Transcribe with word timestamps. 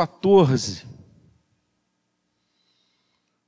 14, 0.00 0.86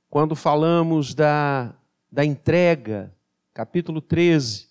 quando 0.07 0.35
falamos 0.35 1.15
da, 1.15 1.73
da 2.11 2.23
entrega, 2.23 3.11
capítulo 3.55 3.99
13, 3.99 4.69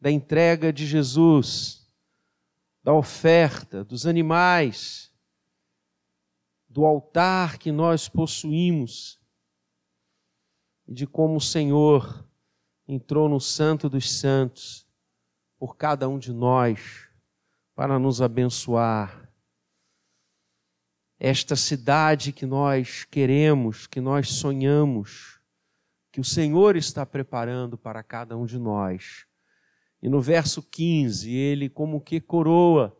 da 0.00 0.10
entrega 0.10 0.72
de 0.72 0.86
Jesus, 0.86 1.86
da 2.82 2.94
oferta, 2.94 3.84
dos 3.84 4.06
animais, 4.06 5.12
do 6.66 6.86
altar 6.86 7.58
que 7.58 7.70
nós 7.70 8.08
possuímos, 8.08 9.20
e 10.88 10.94
de 10.94 11.06
como 11.06 11.36
o 11.36 11.40
Senhor 11.40 12.26
entrou 12.88 13.28
no 13.28 13.38
Santo 13.38 13.90
dos 13.90 14.10
Santos 14.10 14.86
por 15.58 15.76
cada 15.76 16.08
um 16.08 16.18
de 16.18 16.32
nós 16.32 17.10
para 17.74 17.98
nos 17.98 18.22
abençoar. 18.22 19.19
Esta 21.22 21.54
cidade 21.54 22.32
que 22.32 22.46
nós 22.46 23.04
queremos, 23.04 23.86
que 23.86 24.00
nós 24.00 24.30
sonhamos, 24.30 25.38
que 26.10 26.18
o 26.18 26.24
Senhor 26.24 26.76
está 26.76 27.04
preparando 27.04 27.76
para 27.76 28.02
cada 28.02 28.38
um 28.38 28.46
de 28.46 28.58
nós. 28.58 29.26
E 30.02 30.08
no 30.08 30.20
verso 30.20 30.62
15, 30.62 31.30
ele 31.30 31.68
como 31.68 32.00
que 32.00 32.22
coroa 32.22 32.96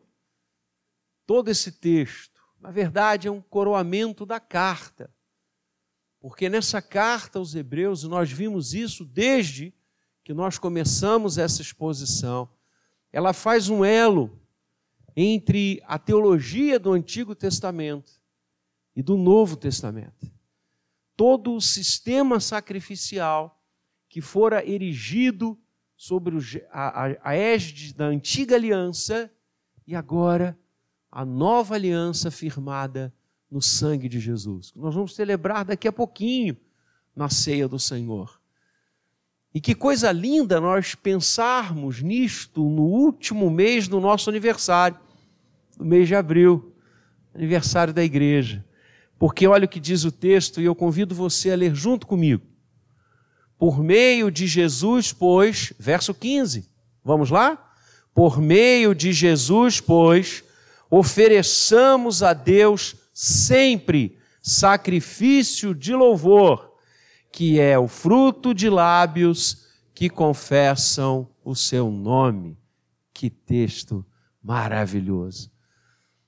todo 1.26 1.48
esse 1.48 1.72
texto. 1.72 2.42
Na 2.60 2.70
verdade, 2.70 3.26
é 3.26 3.30
um 3.30 3.40
coroamento 3.40 4.26
da 4.26 4.38
carta. 4.38 5.10
Porque 6.20 6.50
nessa 6.50 6.82
carta 6.82 7.38
aos 7.38 7.54
Hebreus, 7.54 8.04
nós 8.04 8.30
vimos 8.30 8.74
isso 8.74 9.02
desde 9.02 9.74
que 10.22 10.34
nós 10.34 10.58
começamos 10.58 11.38
essa 11.38 11.62
exposição. 11.62 12.50
Ela 13.10 13.32
faz 13.32 13.70
um 13.70 13.82
elo 13.82 14.39
entre 15.16 15.82
a 15.86 15.98
teologia 15.98 16.78
do 16.78 16.92
Antigo 16.92 17.34
Testamento 17.34 18.12
e 18.94 19.02
do 19.02 19.16
Novo 19.16 19.56
Testamento. 19.56 20.30
Todo 21.16 21.54
o 21.54 21.60
sistema 21.60 22.40
sacrificial 22.40 23.62
que 24.08 24.20
fora 24.20 24.66
erigido 24.66 25.58
sobre 25.96 26.36
a, 26.72 27.36
égide 27.36 27.94
da 27.94 28.06
antiga 28.06 28.56
aliança 28.56 29.30
e 29.86 29.94
agora 29.94 30.58
a 31.10 31.24
nova 31.24 31.74
aliança 31.74 32.30
firmada 32.30 33.14
no 33.50 33.60
sangue 33.60 34.08
de 34.08 34.18
Jesus. 34.18 34.72
Nós 34.74 34.94
vamos 34.94 35.14
celebrar 35.14 35.64
daqui 35.64 35.86
a 35.86 35.92
pouquinho 35.92 36.56
na 37.14 37.28
ceia 37.28 37.68
do 37.68 37.78
Senhor. 37.78 38.39
E 39.54 39.60
que 39.60 39.74
coisa 39.74 40.12
linda 40.12 40.60
nós 40.60 40.94
pensarmos 40.94 42.00
nisto 42.00 42.62
no 42.62 42.82
último 42.82 43.50
mês 43.50 43.88
do 43.88 44.00
nosso 44.00 44.30
aniversário, 44.30 44.98
no 45.78 45.84
mês 45.84 46.06
de 46.06 46.14
abril, 46.14 46.72
aniversário 47.34 47.92
da 47.92 48.04
igreja. 48.04 48.64
Porque 49.18 49.46
olha 49.46 49.64
o 49.64 49.68
que 49.68 49.80
diz 49.80 50.04
o 50.04 50.12
texto 50.12 50.60
e 50.60 50.64
eu 50.64 50.74
convido 50.74 51.14
você 51.14 51.50
a 51.50 51.56
ler 51.56 51.74
junto 51.74 52.06
comigo. 52.06 52.42
Por 53.58 53.82
meio 53.82 54.30
de 54.30 54.46
Jesus, 54.46 55.12
pois, 55.12 55.72
verso 55.78 56.14
15, 56.14 56.66
vamos 57.04 57.28
lá? 57.28 57.72
Por 58.14 58.40
meio 58.40 58.94
de 58.94 59.12
Jesus, 59.12 59.80
pois, 59.80 60.42
ofereçamos 60.88 62.22
a 62.22 62.32
Deus 62.32 62.96
sempre 63.12 64.16
sacrifício 64.40 65.74
de 65.74 65.94
louvor, 65.94 66.69
que 67.30 67.60
é 67.60 67.78
o 67.78 67.88
fruto 67.88 68.52
de 68.52 68.68
lábios 68.68 69.66
que 69.94 70.08
confessam 70.08 71.28
o 71.44 71.54
seu 71.54 71.90
nome. 71.90 72.58
Que 73.12 73.28
texto 73.28 74.04
maravilhoso. 74.42 75.50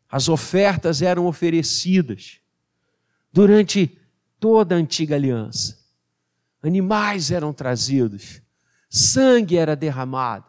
As 0.09 0.29
ofertas 0.29 1.01
eram 1.01 1.27
oferecidas 1.27 2.41
durante 3.33 3.99
toda 4.39 4.75
a 4.75 4.79
antiga 4.79 5.15
aliança 5.15 5.83
animais 6.63 7.31
eram 7.31 7.53
trazidos, 7.53 8.41
sangue 8.89 9.57
era 9.57 9.75
derramado, 9.75 10.47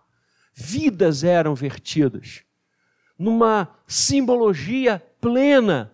vidas 0.54 1.24
eram 1.24 1.56
vertidas, 1.56 2.44
numa 3.18 3.76
simbologia 3.88 5.04
plena 5.20 5.92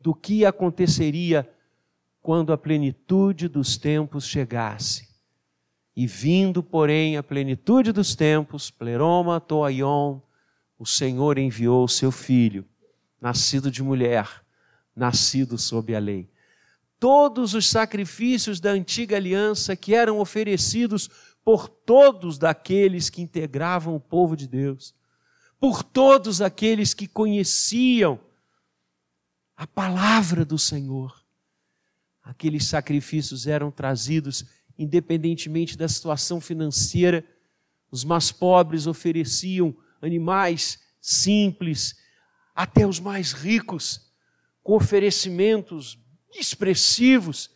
do 0.00 0.14
que 0.14 0.44
aconteceria 0.44 1.50
quando 2.20 2.52
a 2.52 2.58
plenitude 2.58 3.48
dos 3.48 3.76
tempos 3.76 4.26
chegasse. 4.26 5.08
E 5.96 6.06
vindo, 6.06 6.62
porém, 6.62 7.16
a 7.16 7.22
plenitude 7.22 7.92
dos 7.92 8.14
tempos, 8.14 8.70
pleroma 8.70 9.40
toaion, 9.40 10.20
o 10.78 10.86
Senhor 10.86 11.38
enviou 11.38 11.84
o 11.84 11.88
seu 11.88 12.10
filho, 12.10 12.64
nascido 13.20 13.70
de 13.70 13.82
mulher, 13.82 14.28
nascido 14.94 15.58
sob 15.58 15.94
a 15.94 15.98
lei 15.98 16.30
todos 17.00 17.54
os 17.54 17.66
sacrifícios 17.66 18.60
da 18.60 18.70
antiga 18.70 19.16
aliança 19.16 19.74
que 19.74 19.94
eram 19.94 20.20
oferecidos 20.20 21.08
por 21.42 21.66
todos 21.66 22.36
daqueles 22.36 23.08
que 23.08 23.22
integravam 23.22 23.96
o 23.96 24.00
povo 24.00 24.36
de 24.36 24.46
Deus, 24.46 24.94
por 25.58 25.82
todos 25.82 26.42
aqueles 26.42 26.92
que 26.92 27.08
conheciam 27.08 28.20
a 29.56 29.66
palavra 29.66 30.44
do 30.44 30.58
Senhor. 30.58 31.19
Aqueles 32.30 32.66
sacrifícios 32.66 33.48
eram 33.48 33.72
trazidos 33.72 34.44
independentemente 34.78 35.76
da 35.76 35.88
situação 35.88 36.40
financeira. 36.40 37.24
Os 37.90 38.04
mais 38.04 38.30
pobres 38.30 38.86
ofereciam 38.86 39.76
animais 40.00 40.78
simples, 41.00 41.98
até 42.54 42.86
os 42.86 43.00
mais 43.00 43.32
ricos, 43.32 44.12
com 44.62 44.76
oferecimentos 44.76 45.98
expressivos, 46.32 47.50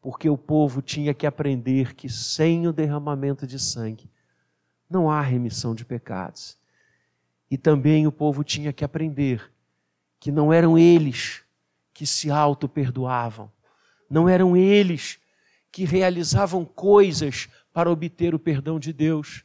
porque 0.00 0.30
o 0.30 0.38
povo 0.38 0.80
tinha 0.80 1.12
que 1.12 1.26
aprender 1.26 1.94
que 1.94 2.08
sem 2.08 2.66
o 2.66 2.72
derramamento 2.72 3.46
de 3.46 3.58
sangue 3.58 4.10
não 4.88 5.10
há 5.10 5.20
remissão 5.20 5.74
de 5.74 5.84
pecados. 5.84 6.56
E 7.50 7.58
também 7.58 8.06
o 8.06 8.12
povo 8.12 8.42
tinha 8.42 8.72
que 8.72 8.86
aprender 8.86 9.52
que 10.18 10.32
não 10.32 10.50
eram 10.50 10.78
eles 10.78 11.42
que 11.98 12.06
se 12.06 12.30
auto-perdoavam, 12.30 13.50
não 14.08 14.28
eram 14.28 14.56
eles 14.56 15.18
que 15.72 15.84
realizavam 15.84 16.64
coisas 16.64 17.48
para 17.72 17.90
obter 17.90 18.36
o 18.36 18.38
perdão 18.38 18.78
de 18.78 18.92
Deus, 18.92 19.42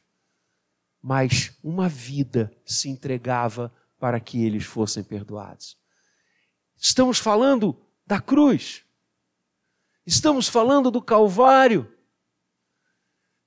mas 1.02 1.58
uma 1.64 1.90
vida 1.90 2.56
se 2.64 2.90
entregava 2.90 3.74
para 3.98 4.20
que 4.20 4.46
eles 4.46 4.66
fossem 4.66 5.04
perdoados. 5.04 5.76
Estamos 6.78 7.18
falando 7.18 7.76
da 8.06 8.22
cruz. 8.22 8.86
Estamos 10.06 10.48
falando 10.48 10.92
do 10.92 11.02
Calvário. 11.02 11.92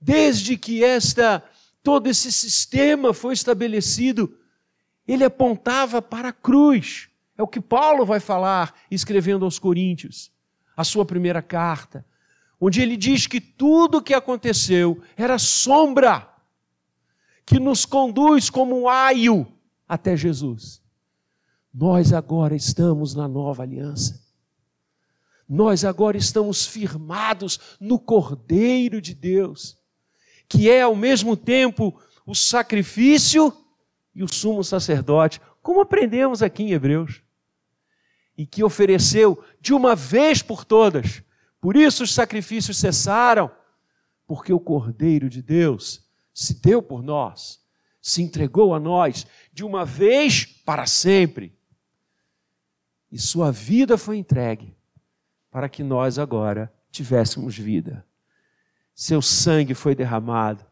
Desde 0.00 0.56
que 0.56 0.82
esta 0.82 1.48
todo 1.80 2.08
esse 2.08 2.32
sistema 2.32 3.14
foi 3.14 3.34
estabelecido, 3.34 4.36
ele 5.06 5.22
apontava 5.22 6.02
para 6.02 6.30
a 6.30 6.32
cruz. 6.32 7.08
É 7.36 7.42
o 7.42 7.48
que 7.48 7.60
Paulo 7.60 8.04
vai 8.04 8.20
falar 8.20 8.74
escrevendo 8.90 9.44
aos 9.44 9.58
Coríntios, 9.58 10.30
a 10.76 10.84
sua 10.84 11.04
primeira 11.04 11.42
carta, 11.42 12.04
onde 12.60 12.80
ele 12.80 12.96
diz 12.96 13.26
que 13.26 13.40
tudo 13.40 13.98
o 13.98 14.02
que 14.02 14.14
aconteceu 14.14 15.02
era 15.16 15.38
sombra 15.38 16.28
que 17.44 17.60
nos 17.60 17.86
conduz 17.86 18.50
como 18.50 18.78
um 18.78 18.88
aio 18.88 19.46
até 19.88 20.16
Jesus. 20.16 20.82
Nós 21.72 22.12
agora 22.12 22.56
estamos 22.56 23.14
na 23.14 23.28
nova 23.28 23.62
aliança. 23.62 24.20
Nós 25.48 25.84
agora 25.84 26.16
estamos 26.16 26.66
firmados 26.66 27.76
no 27.78 28.00
Cordeiro 28.00 29.00
de 29.00 29.14
Deus, 29.14 29.78
que 30.48 30.68
é 30.68 30.82
ao 30.82 30.96
mesmo 30.96 31.36
tempo 31.36 32.00
o 32.26 32.34
sacrifício 32.34 33.52
e 34.12 34.24
o 34.24 34.32
sumo 34.32 34.64
sacerdote, 34.64 35.40
como 35.62 35.80
aprendemos 35.80 36.42
aqui 36.42 36.64
em 36.64 36.72
Hebreus, 36.72 37.22
e 38.36 38.46
que 38.46 38.62
ofereceu 38.62 39.42
de 39.60 39.72
uma 39.72 39.94
vez 39.94 40.42
por 40.42 40.64
todas. 40.64 41.22
Por 41.60 41.76
isso 41.76 42.04
os 42.04 42.14
sacrifícios 42.14 42.78
cessaram, 42.78 43.50
porque 44.26 44.52
o 44.52 44.60
Cordeiro 44.60 45.28
de 45.28 45.42
Deus 45.42 46.04
se 46.32 46.60
deu 46.60 46.82
por 46.82 47.02
nós, 47.02 47.60
se 48.00 48.22
entregou 48.22 48.74
a 48.74 48.80
nós 48.80 49.26
de 49.52 49.64
uma 49.64 49.84
vez 49.84 50.44
para 50.44 50.86
sempre 50.86 51.56
e 53.16 53.18
sua 53.18 53.50
vida 53.50 53.96
foi 53.96 54.18
entregue 54.18 54.76
para 55.50 55.70
que 55.70 55.82
nós 55.82 56.18
agora 56.18 56.70
tivéssemos 56.90 57.56
vida. 57.56 58.06
Seu 58.94 59.22
sangue 59.22 59.72
foi 59.72 59.94
derramado 59.94 60.62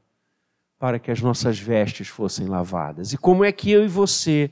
para 0.78 0.98
que 0.98 1.10
as 1.10 1.22
nossas 1.22 1.58
vestes 1.58 2.08
fossem 2.08 2.46
lavadas. 2.46 3.14
E 3.14 3.16
como 3.16 3.44
é 3.44 3.50
que 3.50 3.70
eu 3.70 3.82
e 3.82 3.88
você 3.88 4.50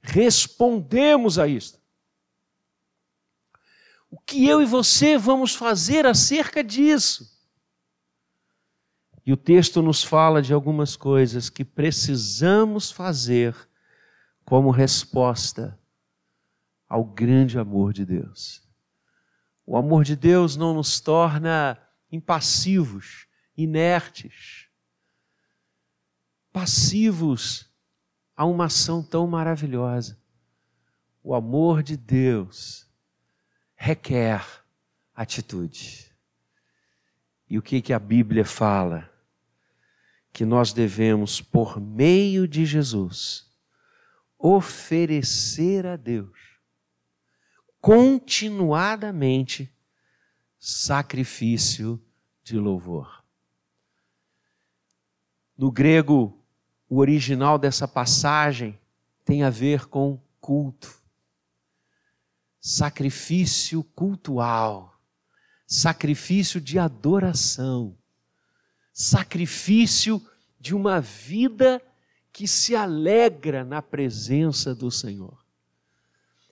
respondemos 0.00 1.40
a 1.40 1.48
isto? 1.48 1.80
O 4.12 4.20
que 4.20 4.46
eu 4.46 4.60
e 4.60 4.66
você 4.66 5.16
vamos 5.16 5.54
fazer 5.54 6.04
acerca 6.04 6.62
disso? 6.62 7.34
E 9.24 9.32
o 9.32 9.38
texto 9.38 9.80
nos 9.80 10.04
fala 10.04 10.42
de 10.42 10.52
algumas 10.52 10.96
coisas 10.96 11.48
que 11.48 11.64
precisamos 11.64 12.90
fazer 12.90 13.56
como 14.44 14.70
resposta 14.70 15.80
ao 16.86 17.02
grande 17.06 17.58
amor 17.58 17.94
de 17.94 18.04
Deus. 18.04 18.62
O 19.64 19.78
amor 19.78 20.04
de 20.04 20.14
Deus 20.14 20.56
não 20.56 20.74
nos 20.74 21.00
torna 21.00 21.80
impassivos, 22.10 23.26
inertes, 23.56 24.68
passivos 26.52 27.66
a 28.36 28.44
uma 28.44 28.66
ação 28.66 29.02
tão 29.02 29.26
maravilhosa. 29.26 30.20
O 31.22 31.34
amor 31.34 31.82
de 31.82 31.96
Deus 31.96 32.91
requer 33.84 34.46
atitude. 35.12 36.08
E 37.50 37.58
o 37.58 37.62
que, 37.62 37.82
que 37.82 37.92
a 37.92 37.98
Bíblia 37.98 38.44
fala? 38.44 39.10
Que 40.32 40.44
nós 40.44 40.72
devemos, 40.72 41.40
por 41.40 41.80
meio 41.80 42.46
de 42.46 42.64
Jesus, 42.64 43.50
oferecer 44.38 45.84
a 45.84 45.96
Deus 45.96 46.38
continuadamente 47.80 49.68
sacrifício 50.60 52.00
de 52.44 52.56
louvor. 52.56 53.24
No 55.58 55.72
grego, 55.72 56.40
o 56.88 56.98
original 56.98 57.58
dessa 57.58 57.88
passagem 57.88 58.78
tem 59.24 59.42
a 59.42 59.50
ver 59.50 59.86
com 59.86 60.22
culto, 60.40 61.01
sacrifício 62.64 63.82
cultual, 63.82 64.96
sacrifício 65.66 66.60
de 66.60 66.78
adoração, 66.78 67.98
sacrifício 68.92 70.24
de 70.60 70.72
uma 70.72 71.00
vida 71.00 71.82
que 72.32 72.46
se 72.46 72.76
alegra 72.76 73.64
na 73.64 73.82
presença 73.82 74.72
do 74.72 74.92
Senhor. 74.92 75.44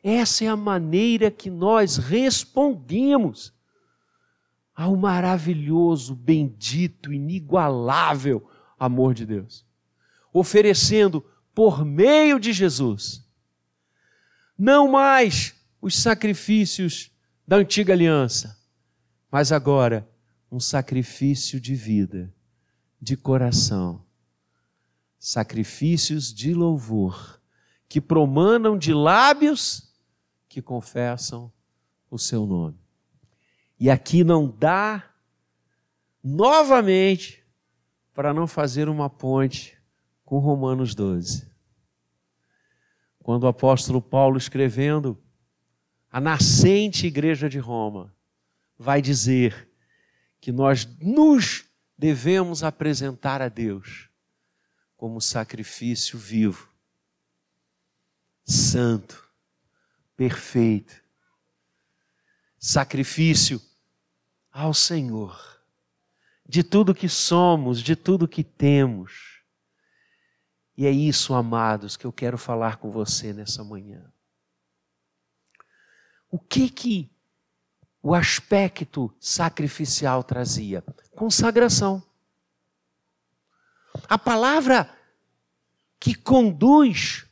Essa 0.02 0.46
é 0.46 0.48
a 0.48 0.56
maneira 0.56 1.30
que 1.30 1.48
nós 1.48 1.96
respondemos 1.96 3.52
ao 4.74 4.96
maravilhoso, 4.96 6.16
bendito, 6.16 7.12
inigualável 7.12 8.50
amor 8.76 9.14
de 9.14 9.24
Deus, 9.24 9.64
oferecendo 10.32 11.24
por 11.54 11.84
meio 11.84 12.40
de 12.40 12.52
Jesus, 12.52 13.24
não 14.58 14.90
mais 14.90 15.59
os 15.81 15.97
sacrifícios 15.97 17.11
da 17.47 17.56
antiga 17.56 17.93
aliança, 17.93 18.59
mas 19.31 19.53
agora 19.53 20.09
um 20.50 20.61
sacrifício 20.61 21.61
de 21.61 21.75
vida, 21.75 22.32
de 23.00 23.17
coração, 23.17 24.05
sacrifícios 25.19 26.32
de 26.35 26.53
louvor, 26.53 27.41
que 27.88 28.00
promanam 28.00 28.77
de 28.77 28.93
lábios 28.93 29.93
que 30.49 30.61
confessam 30.61 31.53
o 32.11 32.19
seu 32.19 32.47
nome. 32.47 32.79
E 33.79 33.88
aqui 33.88 34.23
não 34.23 34.49
dá 34.49 35.11
novamente 36.23 37.43
para 38.12 38.35
não 38.35 38.47
fazer 38.47 38.88
uma 38.88 39.09
ponte 39.09 39.79
com 40.25 40.38
Romanos 40.38 40.94
12. 40.94 41.50
Quando 43.23 43.44
o 43.44 43.49
apóstolo 43.49 44.03
Paulo 44.03 44.37
escrevendo 44.37 45.17
a 46.10 46.20
nascente 46.20 47.06
igreja 47.06 47.48
de 47.48 47.58
Roma 47.58 48.14
vai 48.76 49.00
dizer 49.00 49.68
que 50.40 50.50
nós 50.50 50.86
nos 51.00 51.64
devemos 51.96 52.64
apresentar 52.64 53.40
a 53.40 53.48
Deus 53.48 54.08
como 54.96 55.20
sacrifício 55.20 56.18
vivo, 56.18 56.68
santo, 58.44 59.26
perfeito, 60.16 61.00
sacrifício 62.58 63.62
ao 64.50 64.74
Senhor, 64.74 65.62
de 66.46 66.64
tudo 66.64 66.94
que 66.94 67.08
somos, 67.08 67.80
de 67.80 67.94
tudo 67.94 68.26
que 68.26 68.42
temos. 68.42 69.42
E 70.76 70.86
é 70.86 70.90
isso, 70.90 71.34
amados, 71.34 71.96
que 71.96 72.04
eu 72.04 72.12
quero 72.12 72.36
falar 72.36 72.78
com 72.78 72.90
você 72.90 73.32
nessa 73.32 73.62
manhã. 73.62 74.12
O 76.31 76.38
que 76.38 76.69
que 76.69 77.11
o 78.03 78.15
aspecto 78.15 79.12
sacrificial 79.19 80.23
trazia? 80.23 80.85
Consagração. 81.15 82.03
A 84.09 84.17
palavra 84.17 84.88
que 85.99 86.15
conduz 86.15 87.27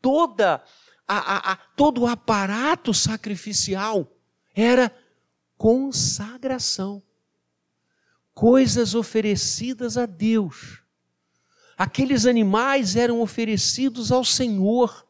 toda 0.00 0.64
a, 1.06 1.18
a, 1.18 1.52
a, 1.52 1.56
todo 1.56 2.02
o 2.02 2.06
aparato 2.06 2.94
sacrificial 2.94 4.10
era 4.54 4.94
consagração. 5.56 7.02
Coisas 8.32 8.94
oferecidas 8.94 9.96
a 9.96 10.06
Deus. 10.06 10.82
Aqueles 11.76 12.26
animais 12.26 12.96
eram 12.96 13.20
oferecidos 13.20 14.10
ao 14.10 14.24
Senhor. 14.24 15.06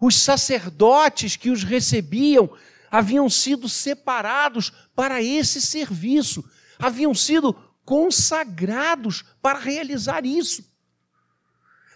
Os 0.00 0.16
sacerdotes 0.16 1.36
que 1.36 1.50
os 1.50 1.64
recebiam 1.64 2.50
haviam 2.90 3.28
sido 3.28 3.68
separados 3.68 4.72
para 4.94 5.22
esse 5.22 5.60
serviço, 5.60 6.48
haviam 6.78 7.14
sido 7.14 7.52
consagrados 7.84 9.24
para 9.42 9.58
realizar 9.58 10.24
isso. 10.24 10.64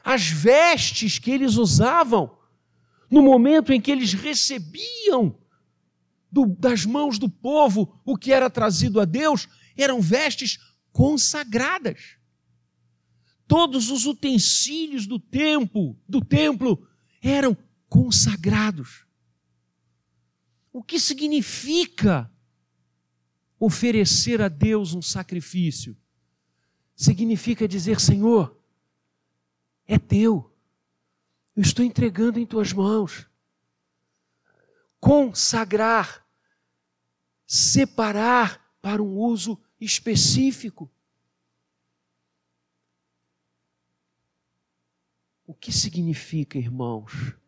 As 0.04 0.26
vestes 0.26 1.18
que 1.18 1.30
eles 1.30 1.56
usavam, 1.56 2.36
no 3.10 3.22
momento 3.22 3.72
em 3.72 3.80
que 3.80 3.90
eles 3.90 4.12
recebiam 4.12 5.38
do, 6.30 6.46
das 6.46 6.86
mãos 6.86 7.18
do 7.18 7.28
povo 7.28 8.00
o 8.04 8.16
que 8.16 8.32
era 8.32 8.48
trazido 8.48 9.00
a 9.00 9.04
Deus 9.04 9.46
eram 9.76 10.00
vestes 10.00 10.58
consagradas. 10.90 12.16
Todos 13.46 13.90
os 13.90 14.06
utensílios 14.06 15.06
do 15.06 15.18
templo, 15.18 15.96
do 16.08 16.24
templo 16.24 16.88
eram 17.22 17.56
consagrados. 17.92 19.06
O 20.72 20.82
que 20.82 20.98
significa 20.98 22.32
oferecer 23.60 24.40
a 24.40 24.48
Deus 24.48 24.94
um 24.94 25.02
sacrifício? 25.02 25.94
Significa 26.96 27.68
dizer, 27.68 28.00
Senhor, 28.00 28.58
é 29.86 29.98
teu. 29.98 30.50
Eu 31.54 31.60
estou 31.60 31.84
entregando 31.84 32.38
em 32.38 32.46
tuas 32.46 32.72
mãos. 32.72 33.28
Consagrar 34.98 36.26
separar 37.46 38.74
para 38.80 39.02
um 39.02 39.18
uso 39.18 39.62
específico. 39.78 40.90
O 45.46 45.52
que 45.52 45.70
significa, 45.70 46.56
irmãos, 46.56 47.41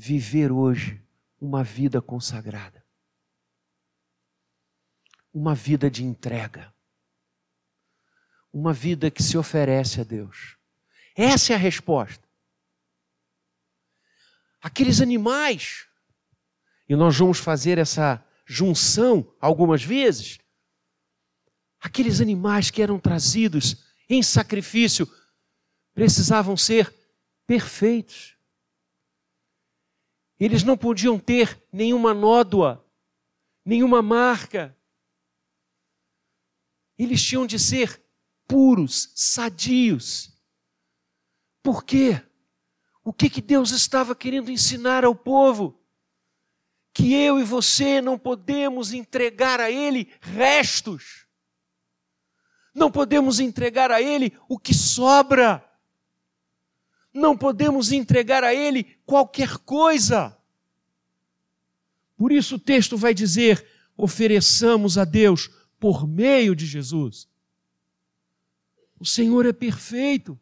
viver 0.00 0.50
hoje 0.50 0.98
uma 1.38 1.62
vida 1.62 2.00
consagrada? 2.00 2.82
Uma 5.30 5.54
vida 5.54 5.90
de 5.90 6.02
entrega. 6.02 6.72
Uma 8.50 8.72
vida 8.72 9.10
que 9.10 9.22
se 9.22 9.36
oferece 9.36 10.00
a 10.00 10.04
Deus. 10.04 10.56
Essa 11.14 11.52
é 11.52 11.54
a 11.54 11.58
resposta. 11.58 12.26
Aqueles 14.62 15.02
animais, 15.02 15.86
e 16.88 16.96
nós 16.96 17.18
vamos 17.18 17.38
fazer 17.38 17.76
essa 17.76 18.24
junção 18.46 19.30
algumas 19.38 19.84
vezes, 19.84 20.38
aqueles 21.78 22.22
animais 22.22 22.70
que 22.70 22.80
eram 22.80 22.98
trazidos 22.98 23.84
em 24.08 24.22
sacrifício 24.22 25.06
precisavam 25.92 26.56
ser 26.56 26.90
perfeitos. 27.46 28.39
Eles 30.40 30.64
não 30.64 30.76
podiam 30.76 31.18
ter 31.18 31.62
nenhuma 31.70 32.12
nódoa, 32.12 32.84
nenhuma 33.64 34.02
marca. 34.02 34.76
Eles 36.98 37.22
tinham 37.22 37.46
de 37.46 37.58
ser 37.58 38.02
puros, 38.48 39.12
sadios. 39.14 40.36
Por 41.62 41.84
quê? 41.84 42.20
O 43.04 43.12
que, 43.12 43.30
que 43.30 43.40
Deus 43.40 43.70
estava 43.70 44.16
querendo 44.16 44.50
ensinar 44.50 45.04
ao 45.04 45.14
povo? 45.14 45.80
que 46.92 47.14
eu 47.14 47.38
e 47.38 47.44
você 47.44 48.00
não 48.00 48.18
podemos 48.18 48.92
entregar 48.92 49.60
a 49.60 49.70
Ele 49.70 50.12
restos, 50.20 51.26
não 52.74 52.90
podemos 52.90 53.40
entregar 53.40 53.90
a 53.90 54.00
Ele 54.00 54.36
o 54.48 54.58
que 54.58 54.74
sobra, 54.74 55.64
não 57.12 57.36
podemos 57.36 57.92
entregar 57.92 58.44
a 58.44 58.54
Ele 58.54 58.84
qualquer 59.04 59.58
coisa. 59.58 60.36
Por 62.16 62.32
isso 62.32 62.56
o 62.56 62.58
texto 62.58 62.96
vai 62.96 63.12
dizer: 63.12 63.66
ofereçamos 63.96 64.96
a 64.96 65.04
Deus 65.04 65.48
por 65.78 66.06
meio 66.06 66.54
de 66.54 66.66
Jesus. 66.66 67.28
O 68.98 69.06
Senhor 69.06 69.46
é 69.46 69.52
perfeito 69.52 70.38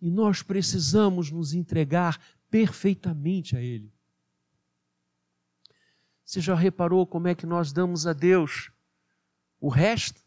e 0.00 0.10
nós 0.10 0.42
precisamos 0.42 1.30
nos 1.30 1.52
entregar 1.52 2.20
perfeitamente 2.50 3.56
a 3.56 3.60
Ele. 3.60 3.92
Você 6.24 6.40
já 6.40 6.54
reparou 6.54 7.06
como 7.06 7.28
é 7.28 7.34
que 7.34 7.44
nós 7.44 7.72
damos 7.72 8.06
a 8.06 8.12
Deus 8.12 8.70
o 9.60 9.68
resto? 9.68 10.22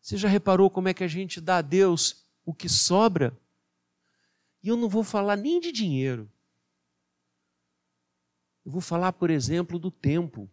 Você 0.00 0.16
já 0.16 0.28
reparou 0.28 0.70
como 0.70 0.88
é 0.88 0.94
que 0.94 1.02
a 1.02 1.08
gente 1.08 1.40
dá 1.40 1.58
a 1.58 1.62
Deus 1.62 2.25
o 2.46 2.54
que 2.54 2.68
sobra? 2.68 3.36
E 4.62 4.68
eu 4.68 4.76
não 4.76 4.88
vou 4.88 5.02
falar 5.02 5.36
nem 5.36 5.60
de 5.60 5.72
dinheiro. 5.72 6.30
Eu 8.64 8.70
vou 8.70 8.80
falar, 8.80 9.12
por 9.12 9.28
exemplo, 9.28 9.78
do 9.78 9.90
tempo. 9.90 10.48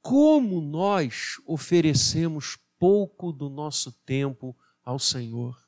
Como 0.00 0.60
nós 0.60 1.40
oferecemos 1.46 2.58
pouco 2.78 3.32
do 3.32 3.48
nosso 3.48 3.90
tempo 4.04 4.56
ao 4.84 4.98
Senhor. 4.98 5.66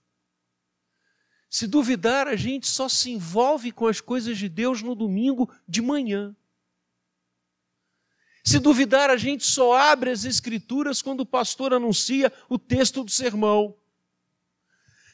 Se 1.48 1.66
duvidar, 1.66 2.28
a 2.28 2.36
gente 2.36 2.68
só 2.68 2.88
se 2.88 3.10
envolve 3.10 3.72
com 3.72 3.86
as 3.86 4.00
coisas 4.00 4.38
de 4.38 4.48
Deus 4.48 4.82
no 4.82 4.94
domingo 4.94 5.52
de 5.66 5.82
manhã. 5.82 6.36
Se 8.50 8.58
duvidar, 8.58 9.10
a 9.10 9.16
gente 9.16 9.46
só 9.46 9.74
abre 9.74 10.10
as 10.10 10.24
Escrituras 10.24 11.00
quando 11.00 11.20
o 11.20 11.26
pastor 11.26 11.72
anuncia 11.72 12.32
o 12.48 12.58
texto 12.58 13.04
do 13.04 13.10
sermão. 13.12 13.76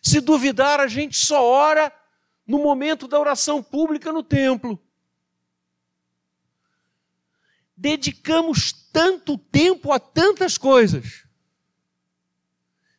Se 0.03 0.23
duvidar, 0.23 0.81
a 0.81 0.89
gente 0.89 1.19
só 1.19 1.45
ora 1.45 1.93
no 2.47 2.57
momento 2.57 3.07
da 3.07 3.21
oração 3.21 3.63
pública 3.63 4.11
no 4.11 4.23
templo. 4.23 4.83
Dedicamos 7.77 8.73
tanto 8.73 9.37
tempo 9.37 9.93
a 9.93 10.01
tantas 10.01 10.57
coisas. 10.57 11.27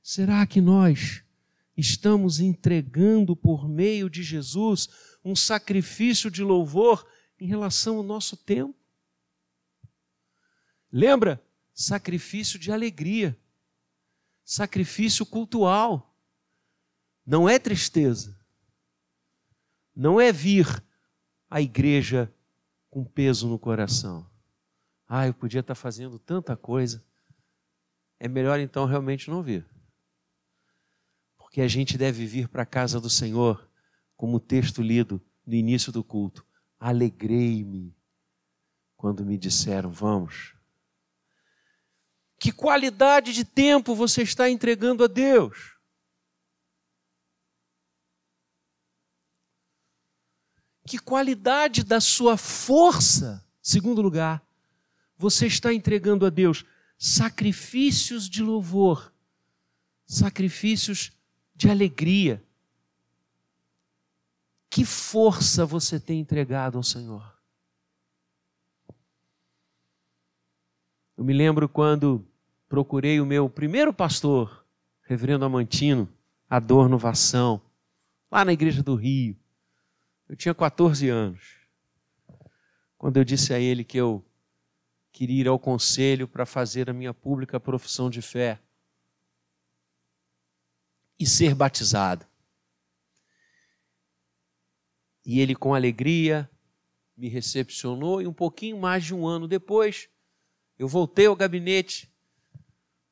Será 0.03 0.45
que 0.45 0.61
nós 0.61 1.23
estamos 1.75 2.39
entregando 2.39 3.35
por 3.35 3.67
meio 3.67 4.07
de 4.07 4.21
Jesus 4.21 4.87
um 5.25 5.35
sacrifício 5.35 6.29
de 6.29 6.43
louvor 6.43 7.07
em 7.39 7.47
relação 7.47 7.97
ao 7.97 8.03
nosso 8.03 8.37
tempo? 8.37 8.86
Lembra? 10.91 11.43
Sacrifício 11.73 12.57
de 12.57 12.71
alegria, 12.71 13.37
sacrifício 14.43 15.25
cultual. 15.25 16.15
Não 17.25 17.47
é 17.47 17.59
tristeza, 17.59 18.39
não 19.95 20.19
é 20.19 20.31
vir 20.31 20.83
à 21.49 21.61
igreja 21.61 22.33
com 22.89 23.03
peso 23.03 23.47
no 23.47 23.59
coração. 23.59 24.27
Ah, 25.07 25.27
eu 25.27 25.33
podia 25.33 25.59
estar 25.59 25.75
fazendo 25.75 26.17
tanta 26.17 26.55
coisa. 26.55 27.03
É 28.19 28.27
melhor 28.27 28.59
então 28.59 28.85
realmente 28.85 29.29
não 29.29 29.43
vir. 29.43 29.65
Porque 31.37 31.61
a 31.61 31.67
gente 31.67 31.97
deve 31.97 32.25
vir 32.25 32.47
para 32.47 32.63
a 32.63 32.65
casa 32.65 32.99
do 32.99 33.09
Senhor, 33.09 33.69
como 34.15 34.37
o 34.37 34.39
texto 34.39 34.81
lido 34.81 35.21
no 35.45 35.53
início 35.53 35.91
do 35.91 36.03
culto. 36.03 36.45
Alegrei-me 36.79 37.95
quando 38.95 39.25
me 39.25 39.37
disseram, 39.37 39.91
vamos. 39.91 40.56
Que 42.39 42.51
qualidade 42.51 43.33
de 43.33 43.43
tempo 43.43 43.95
você 43.95 44.21
está 44.21 44.49
entregando 44.49 45.03
a 45.03 45.07
Deus? 45.07 45.75
Que 50.85 50.97
qualidade 50.97 51.83
da 51.83 51.99
sua 51.99 52.37
força, 52.37 53.45
segundo 53.61 54.01
lugar, 54.01 54.41
você 55.17 55.47
está 55.47 55.73
entregando 55.73 56.25
a 56.25 56.29
Deus? 56.29 56.63
Sacrifícios 56.97 58.29
de 58.29 58.41
louvor, 58.41 59.11
sacrifícios 60.05 61.11
de 61.55 61.69
alegria. 61.69 62.41
Que 64.69 64.85
força 64.85 65.65
você 65.65 65.99
tem 65.99 66.19
entregado 66.19 66.77
ao 66.77 66.83
Senhor? 66.83 67.36
Eu 71.17 71.23
me 71.23 71.33
lembro 71.33 71.67
quando 71.67 72.23
procurei 72.69 73.19
o 73.19 73.25
meu 73.25 73.49
primeiro 73.49 73.91
pastor, 73.91 74.63
Reverendo 75.01 75.45
Amantino, 75.45 76.07
Adorno 76.47 76.95
Vação, 76.95 77.59
lá 78.29 78.45
na 78.45 78.53
igreja 78.53 78.83
do 78.83 78.93
Rio. 78.93 79.35
Eu 80.29 80.35
tinha 80.35 80.53
14 80.53 81.09
anos. 81.09 81.67
Quando 82.99 83.17
eu 83.17 83.23
disse 83.23 83.51
a 83.51 83.59
ele 83.59 83.83
que 83.83 83.97
eu 83.97 84.23
queria 85.11 85.41
ir 85.41 85.47
ao 85.47 85.57
conselho 85.57 86.27
para 86.27 86.45
fazer 86.45 86.87
a 86.87 86.93
minha 86.93 87.15
pública 87.15 87.59
profissão 87.59 88.11
de 88.11 88.21
fé 88.21 88.59
e 91.19 91.25
ser 91.25 91.55
batizado. 91.55 92.27
E 95.25 95.39
ele, 95.39 95.55
com 95.55 95.73
alegria, 95.73 96.47
me 97.17 97.27
recepcionou, 97.27 98.21
e 98.21 98.27
um 98.27 98.33
pouquinho 98.33 98.77
mais 98.79 99.03
de 99.03 99.15
um 99.15 99.25
ano 99.25 99.47
depois, 99.47 100.07
eu 100.77 100.87
voltei 100.87 101.25
ao 101.25 101.35
gabinete 101.35 102.11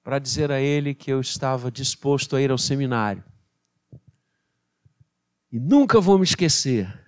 para 0.03 0.19
dizer 0.19 0.51
a 0.51 0.61
ele 0.61 0.93
que 0.93 1.11
eu 1.11 1.19
estava 1.19 1.71
disposto 1.71 2.35
a 2.35 2.41
ir 2.41 2.51
ao 2.51 2.57
seminário. 2.57 3.23
E 5.51 5.59
nunca 5.59 5.99
vou 5.99 6.17
me 6.17 6.23
esquecer. 6.23 7.03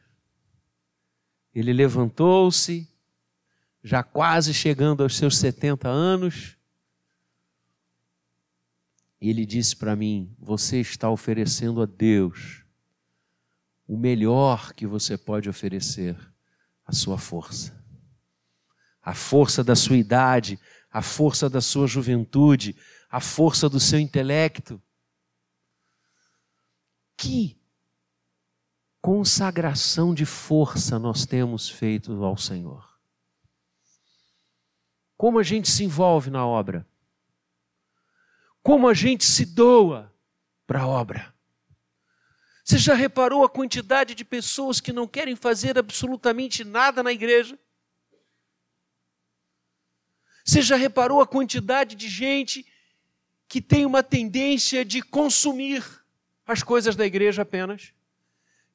Ele 1.53 1.71
levantou-se, 1.73 2.89
já 3.83 4.01
quase 4.01 4.53
chegando 4.53 5.03
aos 5.03 5.15
seus 5.15 5.37
70 5.37 5.87
anos, 5.87 6.57
e 9.19 9.29
ele 9.29 9.45
disse 9.45 9.75
para 9.75 9.95
mim: 9.95 10.35
Você 10.39 10.79
está 10.79 11.09
oferecendo 11.09 11.81
a 11.81 11.85
Deus 11.85 12.63
o 13.87 13.97
melhor 13.97 14.73
que 14.73 14.85
você 14.85 15.17
pode 15.17 15.49
oferecer, 15.49 16.15
a 16.85 16.91
sua 16.91 17.17
força 17.17 17.77
a 19.07 19.13
força 19.13 19.63
da 19.63 19.73
sua 19.73 19.95
idade, 19.95 20.59
a 20.91 21.01
força 21.01 21.49
da 21.49 21.61
sua 21.61 21.87
juventude, 21.87 22.75
a 23.09 23.21
força 23.21 23.69
do 23.69 23.79
seu 23.79 23.97
intelecto. 23.97 24.81
Que 27.15 27.57
consagração 29.01 30.13
de 30.13 30.25
força 30.25 30.99
nós 30.99 31.25
temos 31.25 31.69
feito 31.69 32.21
ao 32.21 32.35
Senhor. 32.35 32.85
Como 35.15 35.39
a 35.39 35.43
gente 35.43 35.69
se 35.69 35.85
envolve 35.85 36.29
na 36.29 36.45
obra. 36.45 36.85
Como 38.61 38.89
a 38.89 38.93
gente 38.93 39.23
se 39.23 39.45
doa 39.45 40.13
para 40.67 40.81
a 40.81 40.87
obra. 40.87 41.33
Você 42.61 42.77
já 42.77 42.93
reparou 42.93 43.45
a 43.45 43.49
quantidade 43.49 44.13
de 44.13 44.25
pessoas 44.25 44.81
que 44.81 44.91
não 44.91 45.07
querem 45.07 45.37
fazer 45.37 45.77
absolutamente 45.77 46.65
nada 46.65 47.01
na 47.01 47.13
igreja? 47.13 47.57
Você 50.47 50.61
já 50.61 50.77
reparou 50.77 51.19
a 51.19 51.27
quantidade 51.27 51.93
de 51.93 52.07
gente 52.07 52.65
que 53.49 53.61
tem 53.61 53.85
uma 53.85 54.01
tendência 54.01 54.85
de 54.85 55.01
consumir 55.01 55.83
as 56.45 56.63
coisas 56.63 56.95
da 56.95 57.05
igreja 57.05 57.41
apenas? 57.41 57.91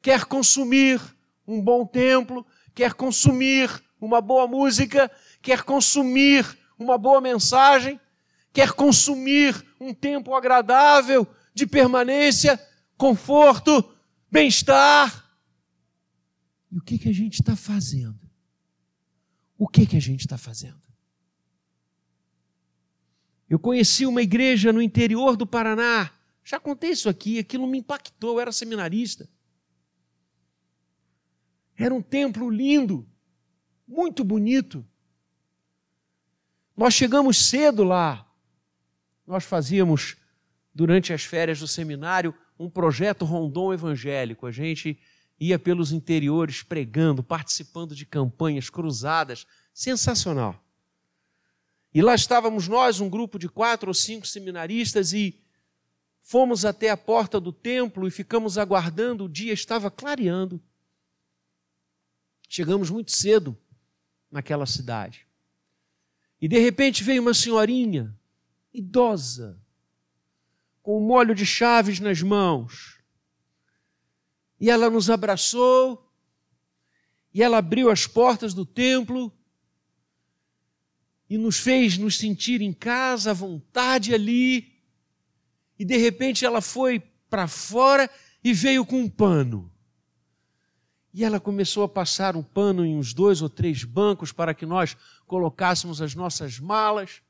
Quer 0.02 0.26
consumir 0.26 1.00
um 1.49 1.62
bom 1.62 1.87
templo, 1.87 2.47
quer 2.75 2.93
consumir 2.93 3.71
uma 3.99 4.21
boa 4.21 4.47
música, 4.47 5.11
quer 5.41 5.62
consumir 5.62 6.47
uma 6.79 6.99
boa 6.99 7.23
mensagem, 7.23 7.99
quer 8.52 8.73
consumir 8.73 9.55
um 9.81 9.95
tempo 9.95 10.35
agradável 10.35 11.26
de 11.55 11.67
permanência, 11.67 12.61
conforto, 12.99 13.83
bem-estar. 14.31 15.26
E 16.71 16.76
o 16.76 16.83
que, 16.83 16.99
que 16.99 17.09
a 17.09 17.14
gente 17.14 17.41
está 17.41 17.57
fazendo? 17.57 18.21
O 19.57 19.67
que, 19.67 19.87
que 19.87 19.97
a 19.97 20.00
gente 20.00 20.21
está 20.21 20.37
fazendo? 20.37 20.91
Eu 23.52 23.59
conheci 23.59 24.06
uma 24.06 24.23
igreja 24.23 24.73
no 24.73 24.80
interior 24.80 25.37
do 25.37 25.47
Paraná. 25.47 26.11
Já 26.42 26.59
contei 26.59 26.88
isso 26.88 27.06
aqui, 27.06 27.38
aquilo 27.38 27.66
me 27.66 27.80
impactou, 27.80 28.37
eu 28.37 28.40
era 28.40 28.50
seminarista. 28.50 29.28
Era 31.76 31.92
um 31.92 32.00
templo 32.00 32.49
lindo, 32.49 33.06
muito 33.87 34.25
bonito. 34.25 34.82
Nós 36.75 36.94
chegamos 36.94 37.37
cedo 37.47 37.85
lá. 37.85 38.26
Nós 39.26 39.44
fazíamos, 39.44 40.16
durante 40.75 41.12
as 41.12 41.23
férias 41.23 41.61
do 41.61 41.68
seminário, 41.68 42.35
um 42.59 42.71
projeto 42.71 43.26
rondon 43.26 43.75
evangélico. 43.75 44.47
A 44.47 44.50
gente 44.50 44.99
ia 45.38 45.59
pelos 45.59 45.92
interiores 45.92 46.62
pregando, 46.62 47.23
participando 47.23 47.94
de 47.94 48.06
campanhas 48.06 48.71
cruzadas. 48.71 49.47
Sensacional. 49.75 50.62
E 51.94 52.00
lá 52.00 52.14
estávamos 52.14 52.68
nós, 52.68 53.00
um 53.00 53.08
grupo 53.08 53.38
de 53.38 53.49
quatro 53.49 53.88
ou 53.88 53.94
cinco 53.94 54.26
seminaristas, 54.26 55.12
e 55.12 55.38
fomos 56.22 56.64
até 56.64 56.88
a 56.88 56.96
porta 56.96 57.38
do 57.38 57.52
templo 57.52 58.08
e 58.08 58.11
ficamos 58.11 58.56
aguardando. 58.56 59.25
O 59.25 59.28
dia 59.28 59.52
estava 59.52 59.90
clareando. 59.90 60.62
Chegamos 62.49 62.88
muito 62.90 63.12
cedo 63.12 63.56
naquela 64.30 64.64
cidade. 64.66 65.26
E 66.40 66.49
de 66.49 66.58
repente 66.58 67.04
veio 67.04 67.22
uma 67.22 67.34
senhorinha, 67.34 68.14
idosa, 68.72 69.61
com 70.82 70.99
um 70.99 71.06
molho 71.06 71.34
de 71.34 71.46
chaves 71.46 72.00
nas 72.00 72.22
mãos. 72.22 73.00
E 74.58 74.70
ela 74.70 74.88
nos 74.88 75.11
abraçou 75.11 76.08
E 77.34 77.42
ela 77.42 77.58
abriu 77.58 77.90
as 77.90 78.06
portas 78.06 78.52
do 78.52 78.66
templo 78.66 79.32
e 81.32 81.38
nos 81.38 81.58
fez 81.58 81.96
nos 81.96 82.18
sentir 82.18 82.60
em 82.60 82.74
casa, 82.74 83.30
à 83.30 83.32
vontade 83.32 84.12
ali. 84.12 84.70
E 85.78 85.84
de 85.84 85.96
repente 85.96 86.44
ela 86.44 86.60
foi 86.60 87.00
para 87.30 87.48
fora 87.48 88.10
e 88.44 88.52
veio 88.52 88.84
com 88.84 89.00
um 89.00 89.08
pano. 89.08 89.72
E 91.10 91.24
ela 91.24 91.40
começou 91.40 91.84
a 91.84 91.88
passar 91.88 92.36
um 92.36 92.42
pano 92.42 92.84
em 92.84 92.94
uns 92.98 93.14
dois 93.14 93.40
ou 93.40 93.48
três 93.48 93.82
bancos 93.82 94.30
para 94.30 94.52
que 94.52 94.66
nós 94.66 94.94
colocássemos 95.26 96.02
as 96.02 96.14
nossas 96.14 96.58
malas. 96.58 97.22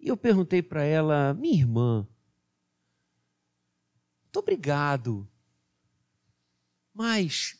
E 0.00 0.08
eu 0.08 0.16
perguntei 0.16 0.60
para 0.60 0.82
ela, 0.82 1.32
minha 1.32 1.54
irmã, 1.54 2.08
muito 4.24 4.38
obrigado, 4.40 5.28
mas 6.92 7.56